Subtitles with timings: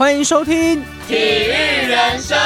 [0.00, 0.54] 欢迎收听
[1.06, 1.50] 《体育
[1.86, 2.38] 人生》。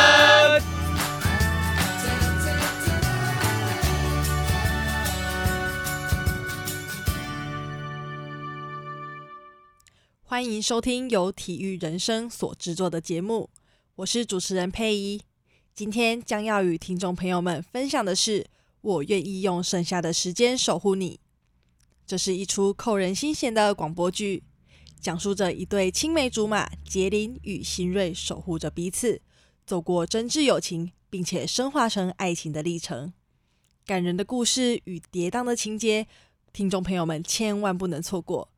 [10.25, 13.48] 欢迎收听由体育人生所制作的节目，
[13.95, 15.23] 我是主持人佩仪。
[15.73, 18.41] 今天将要与听众朋友们分享的是
[18.80, 21.14] 《我愿意用剩下的时间守护你》。
[22.05, 24.43] 这是一出扣人心弦的广播剧，
[25.00, 29.20] 讲述着一对青梅竹马杰林与新锐守护着彼此，
[29.66, 33.12] 走过真挚友情，并且升华成爱情的历程。
[33.86, 36.06] 感人的故事与跌宕的情节，
[36.52, 38.50] 听众朋友们千万不能错过。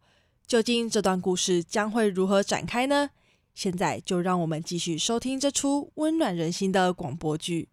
[0.47, 3.11] 究竟这段故事将会如何展开呢？
[3.55, 7.69] 现在就让我们继续收听这出温暖人心的广播剧。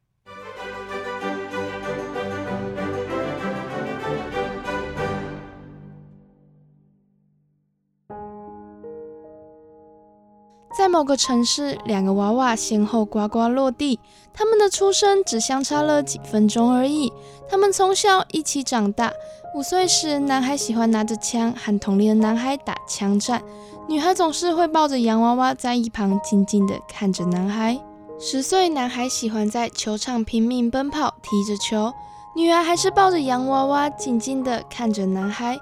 [10.75, 13.99] 在某个城市，两个娃娃先后呱呱落地，
[14.33, 17.13] 他们的出生只相差了几分钟而已。
[17.47, 19.13] 他们从小一起长大。
[19.53, 23.43] 五岁时，男孩喜欢拿着枪和同龄的男孩打枪战，
[23.88, 27.80] 女孩总是会抱着洋娃娃在一旁静静地看着男孩。
[28.19, 31.93] 十岁，男孩喜欢在球场拼命奔跑，踢着球，
[32.35, 35.59] 女孩还是抱着洋娃娃静静地看着男孩。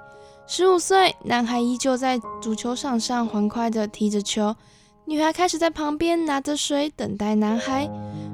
[0.48, 4.56] 十五岁，男孩依旧在足球场上欢快地踢着球。
[5.12, 7.86] 女孩开始在旁边拿着水等待男孩。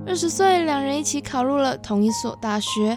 [0.06, 2.96] 二十岁，两人一起考入了同一所大学。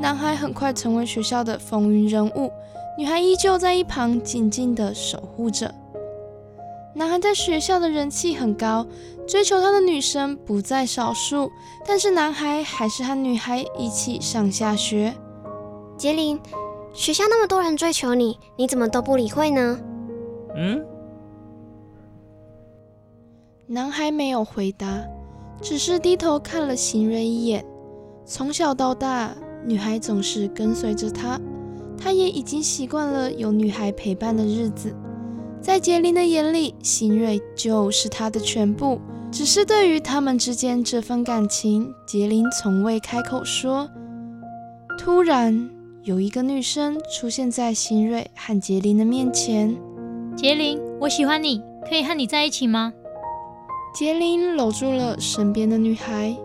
[0.00, 2.50] 男孩很快成为学校的风云人物，
[2.98, 5.72] 女孩依旧在一旁静静的守护着。
[6.92, 8.84] 男孩在学校的人气很高，
[9.28, 11.52] 追求他的女生不在少数。
[11.86, 15.14] 但是男孩还是和女孩一起上下学。
[15.96, 16.40] 杰林，
[16.92, 19.78] 学校那么多人追求你，你怎么都不理会呢？
[20.56, 20.84] 嗯。
[23.72, 25.00] 男孩没有回答，
[25.62, 27.64] 只是低头看了新锐一眼。
[28.24, 29.32] 从小到大，
[29.64, 31.40] 女孩总是跟随着他，
[31.96, 34.92] 他也已经习惯了有女孩陪伴的日子。
[35.60, 39.00] 在杰林的眼里，新瑞就是他的全部。
[39.30, 43.88] 只是对于他们之间这份感情，杰林从未开口说。
[44.98, 45.70] 突然，
[46.02, 49.76] 有一个女生出现在新瑞和杰林的面前。
[50.36, 52.92] 杰林，我喜欢你，可以和你在一起吗？
[53.92, 56.36] 杰林搂住了身边的女孩。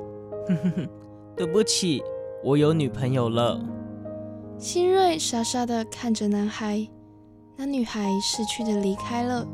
[0.47, 0.89] 哼哼哼，
[1.35, 2.01] 对不起，
[2.43, 3.59] 我有女朋友了。
[4.57, 6.87] 新锐傻傻的看着男孩，
[7.55, 9.45] 那女孩逝去的离开了。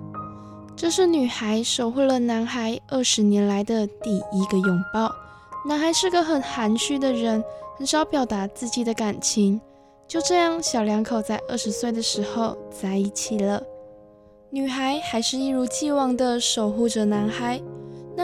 [0.76, 5.14] 这是女孩守护了男孩二十年来的第一个拥抱。
[5.68, 7.44] 男孩是个很含蓄的人，
[7.78, 9.60] 很少表达自己的感情。
[10.08, 13.62] 就这样，小两口在二十岁的时候在一起了。
[14.50, 17.62] 女孩还是一如既往的守护着男孩。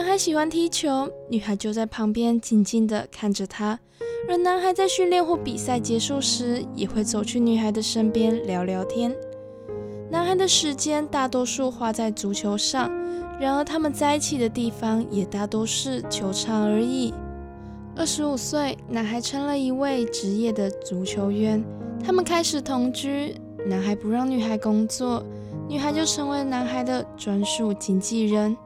[0.08, 3.78] 男孩喜欢踢球，女孩就在旁边静静地看着他。
[4.26, 9.14] 而男孩在训练或比赛结束时，也会走去女孩的身边聊聊天。
[10.10, 12.90] 男孩的时间大多数花在足球上，
[13.38, 17.12] 然而他们在一起的地方也大多是球场而已。
[17.94, 21.62] 二十五岁，男孩成了一位职业的足球员，
[22.02, 23.34] 他们开始同居。
[23.66, 25.22] 男孩不让女孩工作，
[25.68, 28.56] 女孩就成为男孩的专属经纪人。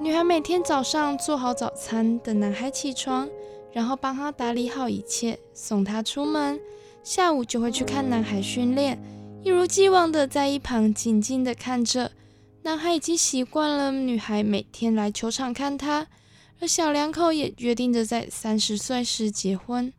[0.00, 3.28] 女孩每天早上做好早餐，等男孩起床，
[3.72, 6.60] 然后帮他打理好一切，送他出门。
[7.02, 8.96] 下午就会去看男孩训练，
[9.42, 12.12] 一如既往的在一旁静静的看着。
[12.62, 16.06] 男孩已经习惯了女孩每天来球场看他，
[16.60, 19.92] 而小两口也约定着在三十岁时结婚。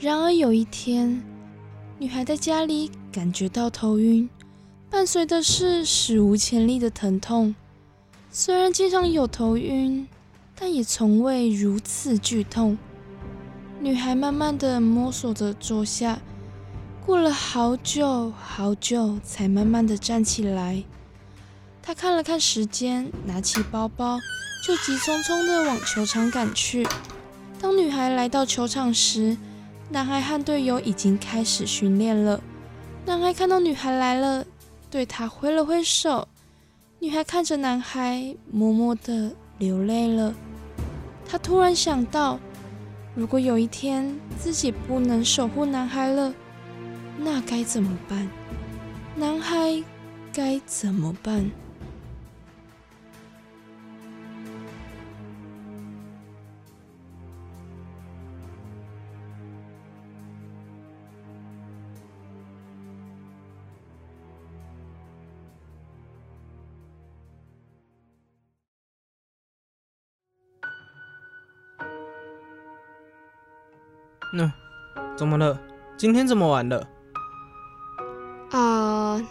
[0.00, 1.22] 然而有一天，
[2.00, 4.28] 女孩在家里感觉到头晕，
[4.90, 7.54] 伴随的是史无前例的疼痛。
[8.30, 10.06] 虽然经常有头晕，
[10.54, 12.76] 但也从未如此剧痛。
[13.80, 16.20] 女孩慢慢的摸索着坐下，
[17.06, 20.84] 过了好久好久，才慢慢的站起来。
[21.82, 24.20] 她看了看时间，拿起包包，
[24.62, 26.86] 就急匆匆的往球场赶去。
[27.58, 29.38] 当女孩来到球场时，
[29.88, 32.42] 男孩和队友已经开始训练了。
[33.06, 34.44] 男孩看到女孩来了，
[34.90, 36.28] 对她挥了挥手。
[37.00, 40.34] 女孩看着男孩，默默的流泪了。
[41.24, 42.40] 她突然想到，
[43.14, 46.34] 如果有一天自己不能守护男孩了，
[47.16, 48.28] 那该怎么办？
[49.14, 49.80] 男孩
[50.32, 51.48] 该怎么办？
[74.32, 74.52] 那、
[75.16, 75.58] 怎么了？
[75.96, 76.86] 今天怎么晚了？
[78.50, 79.22] 呃，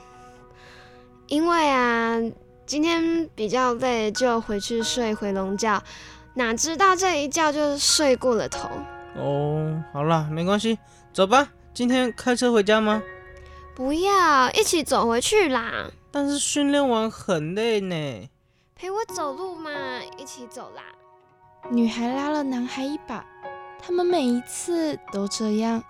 [1.28, 2.18] 因为啊，
[2.66, 5.82] 今天比较累，就回去睡回笼觉，
[6.34, 8.70] 哪知道这一觉就睡过了头。
[9.16, 10.78] 哦，好啦，没关系，
[11.14, 11.50] 走吧。
[11.74, 13.02] 今天开车回家吗？
[13.76, 15.90] 不要，一起走回去啦。
[16.12, 18.30] 但是训练完很累呢。
[18.76, 19.72] 陪我走路嘛，
[20.18, 20.84] 一起走啦。
[21.70, 23.26] 女孩拉了男孩一把，
[23.82, 25.84] 他们每一次都这样。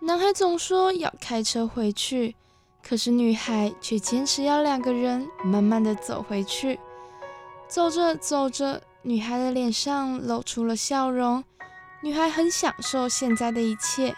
[0.00, 2.34] 男孩总说要开车回去，
[2.82, 6.78] 可是女孩却坚持要两个人慢慢的走回去。
[7.68, 11.42] 走着走着，女孩的脸上露出了笑容。
[12.02, 14.14] 女孩很享受现在的一切，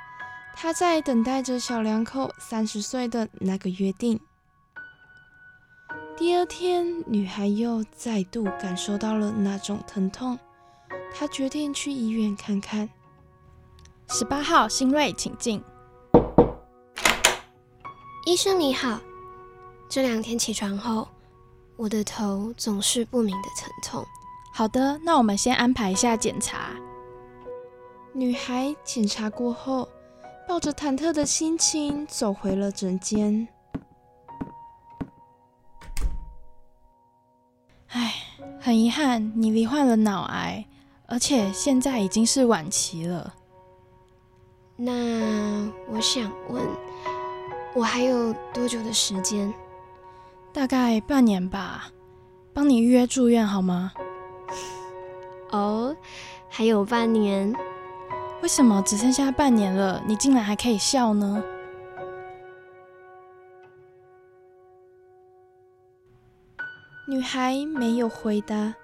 [0.55, 4.21] 她在等待着小两口三十岁的那个约定。
[6.17, 10.37] 第二天，女孩又再度感受到了那种疼痛，
[11.15, 12.89] 她决定去医院看看。
[14.09, 15.63] 十八号，新锐，请进。
[18.25, 19.01] 医生你好，
[19.89, 21.09] 这两天起床后，
[21.77, 24.07] 我的头总是不明的疼痛。
[24.53, 26.71] 好的，那我们先安排一下检查。
[28.13, 29.89] 女孩检查过后，
[30.49, 33.47] 抱着忐忑的心情走回了诊间。
[37.89, 38.15] 唉，
[38.61, 40.65] 很遗憾，你罹患了脑癌，
[41.07, 43.35] 而且现在已经是晚期了。
[44.79, 46.63] 那我想问，
[47.75, 49.53] 我还有多久的时间？
[50.53, 51.91] 大概半年吧，
[52.53, 53.93] 帮你预约住院好吗？
[55.51, 55.97] 哦，
[56.51, 57.55] 还有半年？
[58.43, 61.43] 为什么只剩下半年了，你竟然还可以笑呢？
[67.09, 68.75] 女孩没有回答，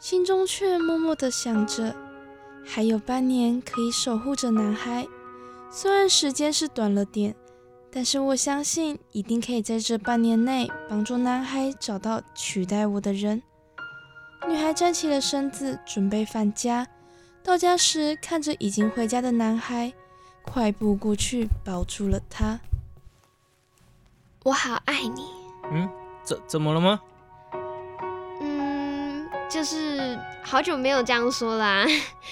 [0.00, 1.94] 心中却默默的想着，
[2.64, 5.06] 还有半年可以守护着男孩。
[5.70, 7.34] 虽然时间是短了点，
[7.90, 13.42] 但是我相信一定可以在这半年内帮助男孩找到取代我的人。
[14.48, 16.86] 女孩站起了身子，准备返家。
[17.44, 19.92] 到家时，看着已经回家的男孩，
[20.42, 22.58] 快步过去抱住了他。
[24.44, 25.26] 我好爱你。
[25.70, 25.88] 嗯，
[26.22, 27.00] 怎怎么了吗？
[28.40, 31.84] 嗯，就是好久没有这样说啦。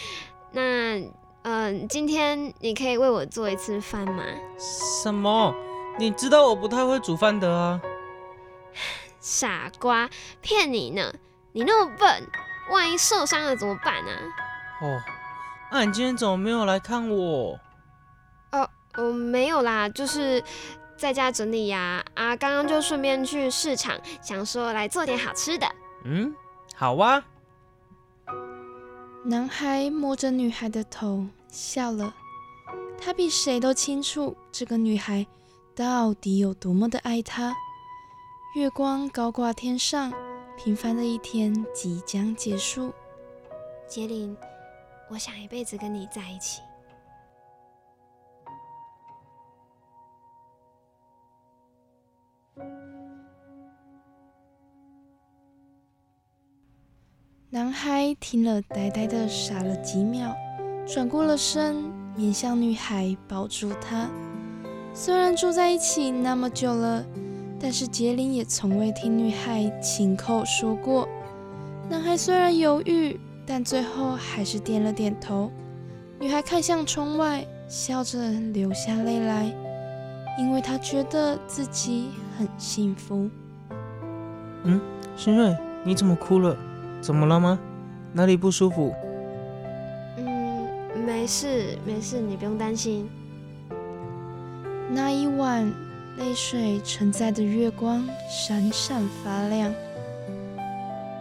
[0.53, 1.01] 那，
[1.49, 4.25] 嗯，今天你可以为我做一次饭吗？
[4.59, 5.55] 什么？
[5.97, 7.81] 你知道我不太会煮饭的啊。
[9.21, 10.11] 傻瓜，
[10.41, 11.15] 骗你呢！
[11.53, 12.29] 你那么笨，
[12.73, 14.11] 万一受伤了怎么办啊？
[14.83, 15.01] 哦，
[15.71, 17.57] 那你今天怎么没有来看我？
[18.51, 20.43] 哦，我没有啦，就是
[20.97, 22.05] 在家整理呀。
[22.15, 25.67] 啊，刚刚就顺便去市场，想说来做点好吃的。
[26.03, 26.35] 嗯，
[26.75, 27.23] 好啊。
[29.23, 32.15] 男孩摸着女孩的头笑了，
[32.99, 35.27] 他比谁都清楚这个女孩
[35.75, 37.55] 到底有多么的爱他。
[38.55, 40.13] 月光高挂天上，
[40.57, 42.93] 平凡的一天即将结束。
[43.87, 44.37] 杰林。
[45.09, 46.61] 我想一辈子跟你在一起。
[57.51, 60.35] 男孩听了，呆呆的傻了几秒，
[60.87, 61.85] 转过了身，
[62.17, 64.09] 面向女孩，抱住她。
[64.95, 67.05] 虽然住在一起那么久了，
[67.61, 71.09] 但是杰林也从未听女孩亲口说过。
[71.91, 73.19] 男孩虽然犹豫。
[73.49, 75.53] 但最后还是点了点头。
[76.19, 78.19] 女孩看向窗外，笑着
[78.53, 79.45] 流下泪来，
[80.37, 83.31] 因为她觉得自己很幸福。
[84.65, 84.81] 嗯，
[85.17, 86.57] 新瑞，你怎么哭了？
[87.01, 87.57] 怎么了吗？
[88.13, 88.93] 哪里不舒服？
[91.27, 93.11] 没事，没事，你不用担心。
[94.89, 95.69] 那一晚，
[96.19, 99.75] 泪水承载的月光闪闪发亮。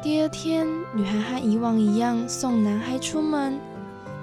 [0.04, 3.58] 第二天，女孩和以往一样送男孩出门。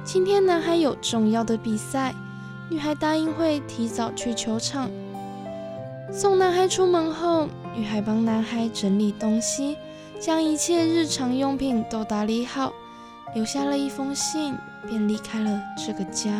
[0.05, 2.15] 今天男孩有重要的比赛，
[2.71, 4.89] 女孩答应会提早去球场。
[6.12, 9.77] 送男孩出门后，女孩帮男孩整理东西，
[10.21, 12.73] 将一切日常用品都打理好，
[13.35, 14.55] 留下了一封信，
[14.87, 16.31] 便离开了这个家。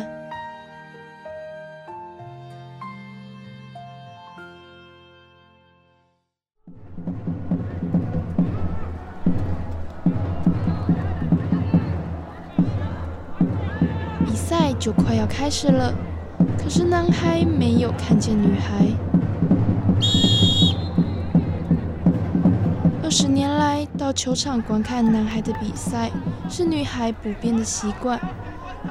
[14.23, 15.91] 比赛就快要开始了，
[16.57, 19.12] 可是男孩没有看见女孩。
[23.15, 26.09] 十年来，到球场观看男孩的比赛
[26.49, 28.19] 是女孩不变的习惯。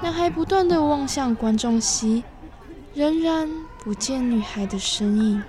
[0.01, 2.23] 男孩不断的望向观众席，
[2.95, 3.49] 仍然
[3.83, 5.43] 不见女孩的身影。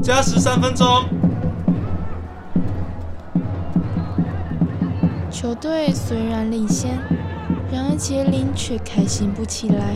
[0.00, 0.86] 加时三分钟。
[5.30, 6.96] 球队虽然领先，
[7.74, 9.94] 然而杰林却开心不起来。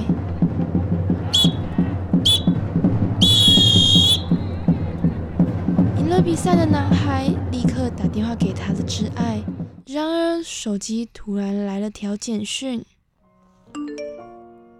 [5.97, 9.40] 赢了比赛的男孩立刻打电话给他的挚爱，
[9.87, 12.85] 然而手机突然来了条简讯：“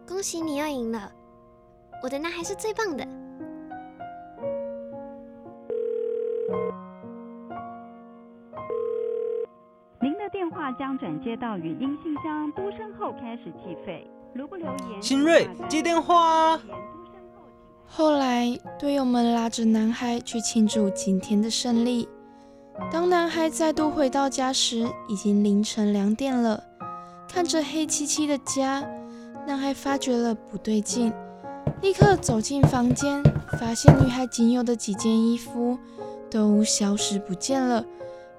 [0.05, 1.12] 恭喜你又赢了，
[2.02, 3.07] 我的男孩是最棒的。”
[10.28, 14.06] 的电话将转接到语音信箱，嘟声后开始计费。
[14.35, 16.61] 如不留言，新锐接电话啊！
[17.87, 18.47] 后来
[18.78, 22.06] 队友们拉着男孩去庆祝今天的胜利。
[22.92, 26.62] 当男孩再度回到家时，已经凌晨两点了。
[27.26, 28.87] 看着黑漆漆的家，
[29.47, 31.11] 男孩发觉了不对劲，
[31.80, 33.23] 立刻走进房间，
[33.58, 35.78] 发现女孩仅有的几件衣服
[36.30, 37.82] 都消失不见了。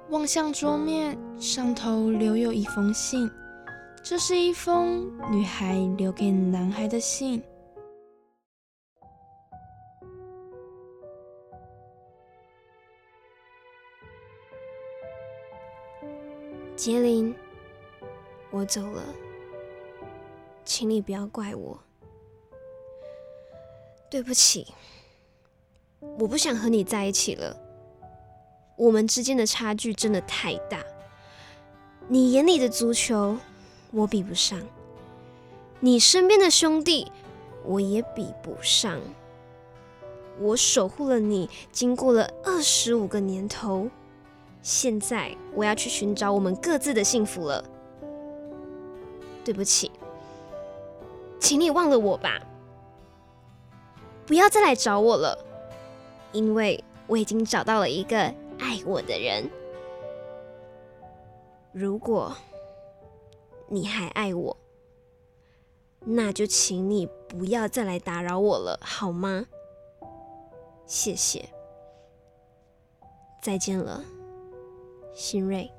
[0.10, 3.30] 望向桌面，上头留有一封信，
[4.04, 7.44] 这是一封女孩留给男孩的信。
[16.76, 17.36] 杰林，
[18.50, 19.04] 我走了，
[20.66, 21.80] 请你不要怪我。
[24.10, 24.66] 对不起，
[26.18, 27.69] 我不想和你在一起了。
[28.80, 30.82] 我们之间的差距真的太大，
[32.08, 33.36] 你眼里的足球
[33.92, 34.58] 我比不上，
[35.82, 37.12] 你身边的兄弟
[37.66, 38.98] 我也比不上。
[40.40, 43.90] 我守护了你，经过了二十五个年头，
[44.62, 47.62] 现在我要去寻找我们各自的幸福了。
[49.44, 49.92] 对不起，
[51.38, 52.40] 请你忘了我吧，
[54.26, 55.38] 不要再来找我了，
[56.32, 58.34] 因为我已经找到了一个。
[58.60, 59.50] 爱我的人，
[61.72, 62.36] 如果
[63.68, 64.58] 你还爱我，
[66.02, 69.46] 那就请你不要再来打扰我了，好吗？
[70.86, 71.48] 谢谢，
[73.42, 74.04] 再见了，
[75.14, 75.72] 新锐。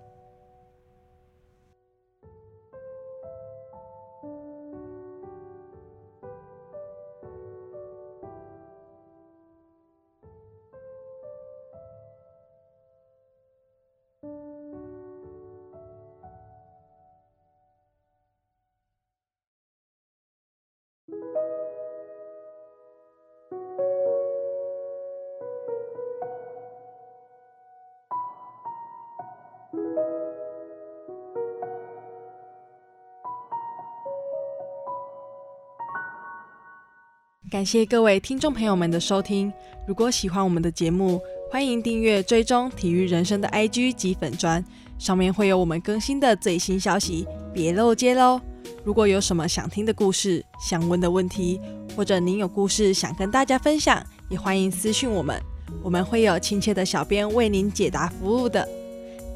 [37.50, 39.52] 感谢各位听众朋友们的收听。
[39.84, 44.64] 如果喜欢我们的节目，欢迎订阅、追踪体育人生的 IG 及粉砖，
[45.00, 48.40] 上面会有我们更新的最新消息，别漏接喽。
[48.84, 51.60] 如果有什么想听的故事、想问的问题，
[51.96, 55.42] 或者您有故事想跟大家分享，也欢迎私讯我们，
[55.82, 58.66] 我们会有亲切的小编为您解答服务的。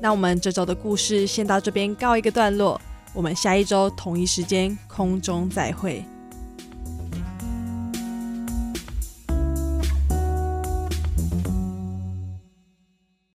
[0.00, 2.80] 那我们这周的故事先到这边告一个段落，
[3.12, 6.04] 我们下一周同一时间空中再会。